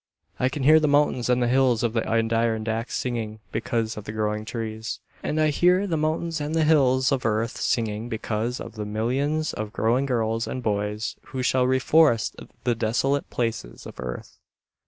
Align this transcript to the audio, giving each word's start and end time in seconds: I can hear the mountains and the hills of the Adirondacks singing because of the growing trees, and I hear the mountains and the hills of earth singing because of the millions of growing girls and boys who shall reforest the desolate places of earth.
I 0.39 0.49
can 0.49 0.63
hear 0.63 0.79
the 0.79 0.87
mountains 0.87 1.29
and 1.29 1.43
the 1.43 1.47
hills 1.47 1.83
of 1.83 1.93
the 1.93 2.03
Adirondacks 2.09 2.95
singing 2.95 3.39
because 3.51 3.95
of 3.97 4.05
the 4.05 4.11
growing 4.11 4.45
trees, 4.45 4.99
and 5.21 5.39
I 5.39 5.49
hear 5.49 5.85
the 5.85 5.95
mountains 5.95 6.41
and 6.41 6.55
the 6.55 6.63
hills 6.63 7.11
of 7.11 7.23
earth 7.23 7.57
singing 7.57 8.09
because 8.09 8.59
of 8.59 8.73
the 8.73 8.85
millions 8.87 9.53
of 9.53 9.71
growing 9.73 10.07
girls 10.07 10.47
and 10.47 10.63
boys 10.63 11.17
who 11.25 11.43
shall 11.43 11.67
reforest 11.67 12.33
the 12.63 12.73
desolate 12.73 13.29
places 13.29 13.85
of 13.85 13.99
earth. 13.99 14.39